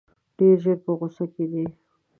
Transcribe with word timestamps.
ډېر 0.37 0.55
ژر 0.63 0.77
په 0.85 0.91
غوسه 0.99 1.25
کېدی. 1.33 1.65